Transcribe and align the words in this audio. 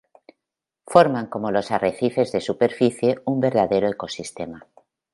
Forman, 0.87 1.27
como 1.27 1.51
los 1.51 1.69
arrecifes 1.69 2.31
de 2.31 2.41
superficie, 2.41 3.21
un 3.25 3.39
verdadero 3.39 3.87
ecosistema. 3.87 4.65